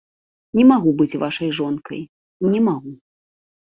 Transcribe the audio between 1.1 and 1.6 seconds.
вашай